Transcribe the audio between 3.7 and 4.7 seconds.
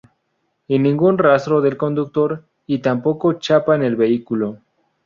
en el vehículo.